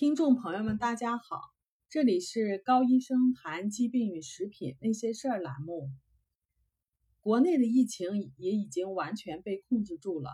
[0.00, 1.42] 听众朋友们，大家好，
[1.90, 5.90] 这里是高医生谈疾病与食品那些事儿栏目。
[7.20, 10.30] 国内的疫情也已经完全被控制住了。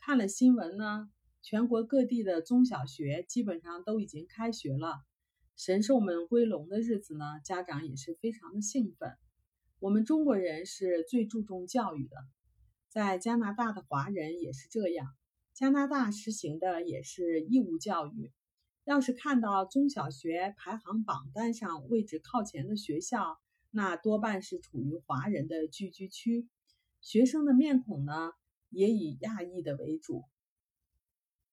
[0.00, 1.08] 看了新闻呢，
[1.42, 4.96] 全国各地的中小学基本上都已经开学了。
[5.56, 9.12] 神兽们归笼的日子呢，家长也是非常的兴奋。
[9.78, 12.16] 我们中国人是最注重教育的，
[12.88, 15.06] 在加拿大的华人也是这样。
[15.52, 18.32] 加拿大实行的也是义务教育。
[18.84, 23.38] 要是看到中小学排行榜单上位置靠前的学校，
[23.70, 26.46] 那多半是处于华人的聚居区。
[27.00, 28.32] 学生的面孔呢，
[28.68, 30.24] 也以亚裔的为主。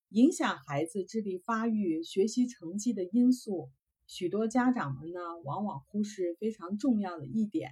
[0.09, 3.71] 影响孩子智力发育、学习成绩的因素，
[4.07, 7.71] 许多家长们呢，往往忽视非常重要的一点：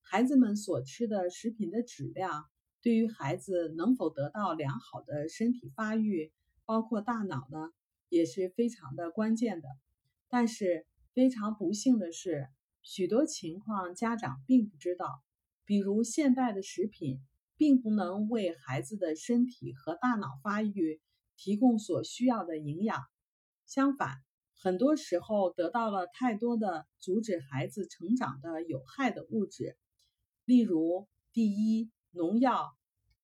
[0.00, 2.46] 孩子们所吃的食品的质量，
[2.80, 6.32] 对于孩子能否得到良好的身体发育，
[6.64, 7.70] 包括大脑呢？
[8.08, 9.68] 也是非常的关键的，
[10.28, 12.48] 但是非常不幸的是，
[12.82, 15.22] 许多情况家长并不知道。
[15.64, 17.20] 比如现代的食品
[17.56, 21.00] 并不能为孩子的身体和大脑发育
[21.36, 23.02] 提供所需要的营养，
[23.64, 24.18] 相反，
[24.60, 29.78] 很多时候得到了太多的阻止孩子成长的有害的物质，
[30.44, 32.76] 例如第一农药，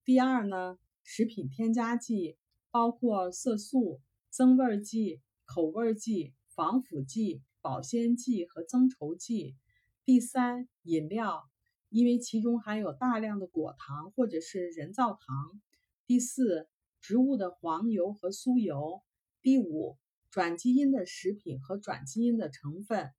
[0.05, 2.39] 第二呢食品添加剂，
[2.71, 4.01] 包括色素。
[4.31, 9.57] 增味剂、口味剂、防腐剂、保鲜剂和增稠剂。
[10.05, 11.43] 第三，饮料，
[11.89, 15.61] 因为其中含有大量的果糖或者是人造糖。
[16.07, 16.69] 第四，
[17.01, 19.03] 植物的黄油和酥油。
[19.43, 19.99] 第五，
[20.31, 23.11] 转基因的食品和转基因的成分。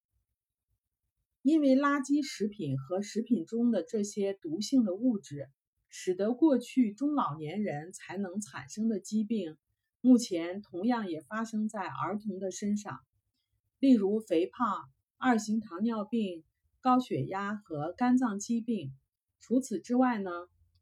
[1.42, 5.50] 因为垃圾食品和食品中的这些毒性的物质，
[5.90, 9.58] 使得过去中老年人才能产生的疾病。
[10.02, 13.00] 目前同样也发生在儿童的身上，
[13.80, 16.44] 例如肥胖、二型糖尿病、
[16.80, 18.92] 高血压和肝脏疾病。
[19.40, 20.32] 除此之外呢，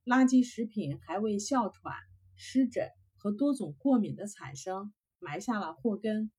[0.06, 1.94] 垃圾食品还为哮喘、
[2.36, 6.32] 湿疹和多种过敏的产生埋下了祸根。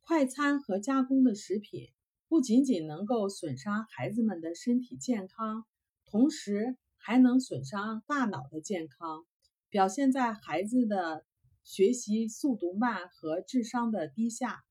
[0.00, 1.92] 快餐和加工的食品
[2.26, 5.64] 不仅仅能够损伤孩子们的身体健康，
[6.06, 9.24] 同时还能损伤大脑的健康。
[9.70, 11.24] 表现在孩子的
[11.62, 14.64] 学习速度慢和智商的低下。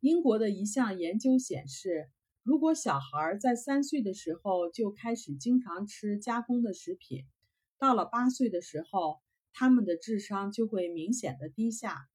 [0.00, 2.08] 英国的一项研究显示，
[2.42, 7.26] 如果小孩在三岁的时候就开始经常吃加工的食品，
[7.78, 9.18] 到了八岁的时候，
[9.52, 12.08] 他们的智商就会明显的低下。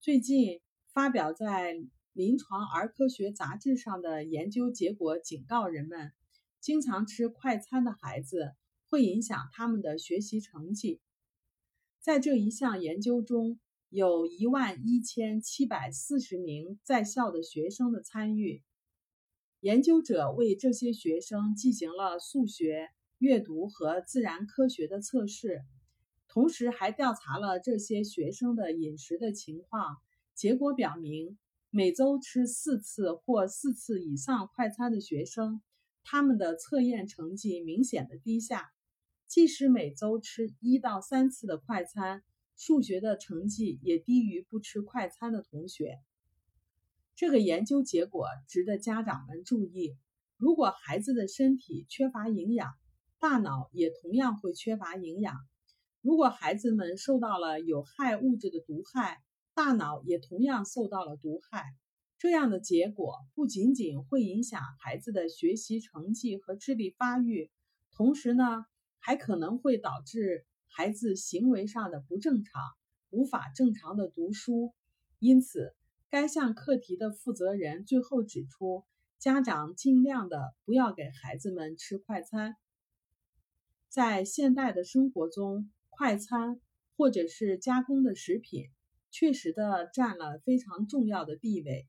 [0.00, 0.60] 最近
[0.92, 1.74] 发表在
[2.12, 6.10] 《临床儿科学杂志》上的研究结果警告人们，
[6.60, 8.56] 经常吃快餐的孩子
[8.90, 11.00] 会影响他们的学习成绩。
[12.06, 13.58] 在这一项研究中，
[13.88, 18.62] 有一万一千七百四十名在校的学生的参与。
[19.58, 25.62] 研究者为这些学生进行了数学、阅读和自然科学的测试，
[26.28, 29.96] 同时还调查了这些学生的饮食的情况。
[30.32, 31.36] 结果表明，
[31.70, 35.60] 每周吃四次或四次以上快餐的学生，
[36.04, 38.75] 他们的测验成绩明显的低下。
[39.26, 42.22] 即使每周吃一到三次的快餐，
[42.56, 45.98] 数学的成绩也低于不吃快餐的同学。
[47.16, 49.96] 这个研究结果值得家长们注意。
[50.36, 52.74] 如果孩子的身体缺乏营养，
[53.18, 55.34] 大脑也同样会缺乏营养。
[56.02, 59.18] 如果孩子们受到了有害物质的毒害，
[59.54, 61.64] 大脑也同样受到了毒害。
[62.18, 67.50] 这样的结果不仅仅会影响孩子的学习成绩和智力发育，
[67.90, 68.66] 同时呢？
[69.06, 72.60] 还可能会导致孩子行为上的不正常，
[73.10, 74.74] 无法正常的读书。
[75.20, 75.76] 因此，
[76.10, 78.84] 该项课题的负责人最后指出，
[79.20, 82.56] 家长尽量的不要给孩子们吃快餐。
[83.88, 86.60] 在现代的生活中，快餐
[86.96, 88.70] 或者是加工的食品，
[89.12, 91.86] 确实的占了非常重要的地位，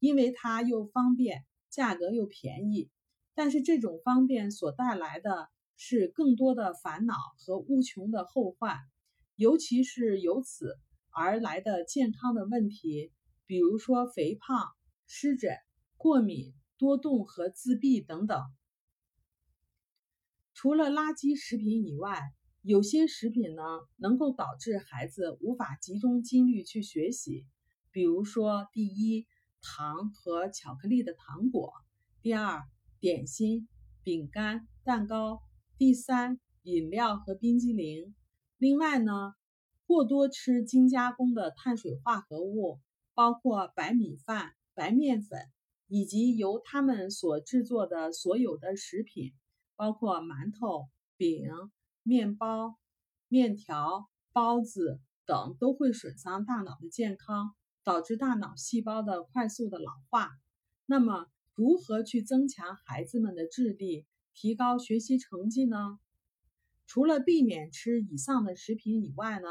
[0.00, 2.90] 因为它又方便，价格又便宜。
[3.36, 5.48] 但是这种方便所带来的。
[5.76, 8.78] 是更多的烦恼和无穷的后患，
[9.34, 10.78] 尤其是由此
[11.10, 13.12] 而来的健康的问题，
[13.46, 14.66] 比如说肥胖、
[15.06, 15.54] 湿疹、
[15.96, 18.42] 过敏、多动和自闭等等。
[20.54, 22.22] 除了垃圾食品以外，
[22.62, 23.62] 有些食品呢
[23.96, 27.46] 能够导致孩子无法集中精力去学习，
[27.90, 29.26] 比如说第一，
[29.60, 31.70] 糖和巧克力的糖果；
[32.22, 32.62] 第二，
[32.98, 33.68] 点心、
[34.02, 35.42] 饼干、蛋糕。
[35.78, 38.14] 第三，饮料和冰激凌。
[38.56, 39.34] 另外呢，
[39.86, 42.80] 过多吃精加工的碳水化合物，
[43.12, 45.38] 包括白米饭、白面粉，
[45.86, 49.34] 以及由他们所制作的所有的食品，
[49.76, 50.88] 包括馒头、
[51.18, 51.44] 饼、
[52.02, 52.78] 面包、
[53.28, 60.30] 面条、包子等，都会损伤大脑的健康，导致大脑细胞的快速的老化。
[60.86, 64.06] 那么，如何去增强孩子们的智力，
[64.38, 65.98] 提高学习成绩呢？
[66.86, 69.48] 除了避免吃以上的食品以外呢，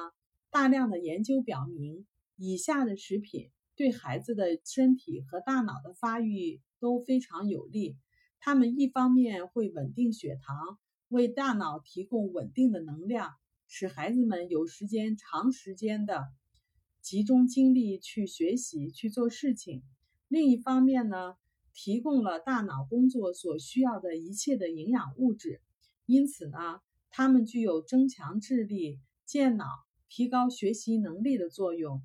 [0.52, 2.06] 大量的研究表明，
[2.36, 7.98] 以下的食品对孩子的身体和大脑的发育都非常有利。
[8.40, 10.78] 它们一方面会稳定血糖，
[11.08, 13.34] 为大脑提供稳定的能量，
[13.68, 16.28] 使孩子们有时间长时间的
[17.02, 19.82] 集中精力去学习、去做事情；
[20.28, 21.38] 另一方面呢，
[21.76, 25.62] 提供了大脑工作所需要的一切的营养物质，
[26.06, 26.80] 因此呢，
[27.10, 29.66] 它们具有增强智力、健脑、
[30.08, 32.02] 提高学习能力的作用。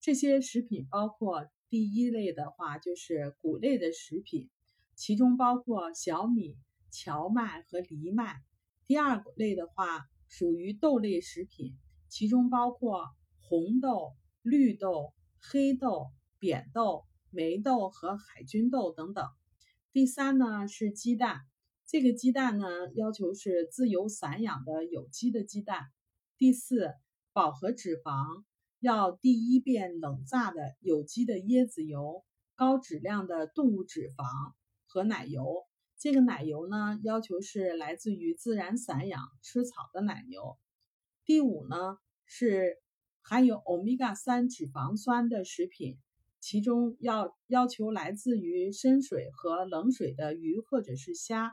[0.00, 4.48] 这些食品包括第一类的话就是谷类的食品，
[4.94, 6.56] 其中包括小米、
[6.90, 8.40] 荞麦和藜麦；
[8.86, 11.76] 第二类的话属于豆类食品，
[12.08, 13.10] 其中包括
[13.40, 17.04] 红豆、绿豆、黑豆、扁豆。
[17.32, 19.26] 霉豆和海军豆等等。
[19.90, 21.40] 第三呢是鸡蛋，
[21.86, 25.86] 这个鸡蛋呢要求是自由散养的有机的鸡蛋。
[26.36, 26.92] 第四，
[27.32, 28.44] 饱和脂肪
[28.80, 32.24] 要第一遍冷榨的有机的椰子油，
[32.54, 34.52] 高质量的动物脂肪
[34.86, 35.64] 和奶油。
[35.98, 40.58] 这个奶油呢要求是来自于自然散养吃草的奶油。
[41.24, 41.96] 第五呢
[42.26, 42.76] 是
[43.20, 45.98] 含有欧米伽三脂肪酸的食品。
[46.42, 51.52] 其中要要求来自于深水和冷水的鱼或者是虾。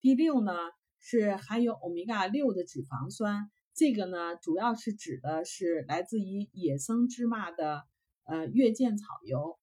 [0.00, 0.52] 第六呢
[1.00, 7.82] 是含有欧米伽六的脂肪酸，这个呢主要是指的是来自于野生芝麻的
[8.22, 9.58] 呃月见草油。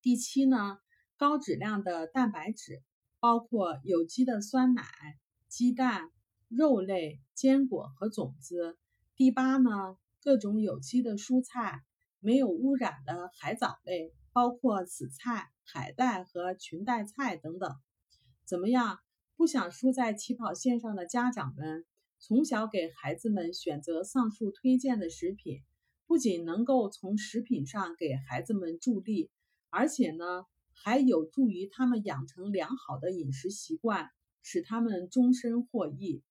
[0.00, 0.78] 第七呢
[1.16, 2.80] 高质量的蛋白质，
[3.18, 4.84] 包括有机的酸奶、
[5.48, 6.12] 鸡蛋、
[6.46, 8.78] 肉类、坚果和种子。
[9.16, 11.82] 第八呢各种有机的蔬菜。
[12.20, 17.74] 没有污染的海藻类，包括紫菜、海带和裙带菜等等。
[18.44, 18.98] 怎么样？
[19.36, 21.84] 不想输在起跑线上的家长们，
[22.18, 25.62] 从小给孩子们选择上述推荐的食品，
[26.06, 29.30] 不仅能够从食品上给孩子们助力，
[29.68, 34.08] 而且呢，还有助于他们养成良好的饮食习惯，
[34.42, 36.22] 使他们终身获益。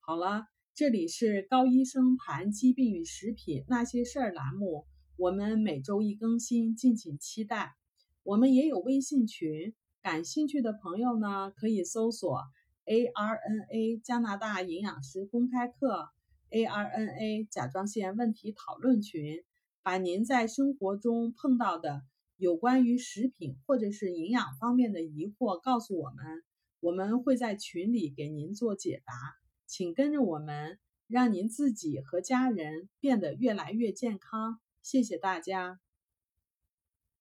[0.00, 4.86] 好了，这里是高医生谈疾病与食品那些事儿栏目。
[5.18, 7.74] 我们每周一更新，敬请期待。
[8.22, 12.42] 我们也有微信群，感兴趣的朋友呢，可以搜索
[12.84, 16.10] ARNA 加拿大营养师公开课
[16.50, 19.42] ARNA 甲状腺问题讨论群，
[19.82, 22.02] 把您在生活中碰到的
[22.36, 26.42] 有关于食品或者是营养方面的疑惑告诉我们，
[26.80, 29.14] 我们会在群里给您做解答。
[29.66, 34.60] 请跟着我们，让您自己和家人变得越来越健康。
[34.86, 35.80] 谢谢大家。